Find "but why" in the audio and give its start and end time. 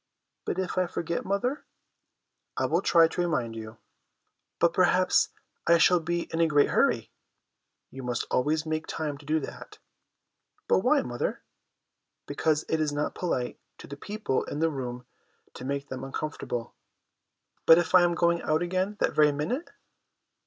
10.67-11.03